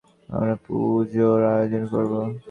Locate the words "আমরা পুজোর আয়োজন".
0.29-1.83